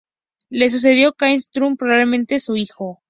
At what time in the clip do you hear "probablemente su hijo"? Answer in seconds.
1.77-2.99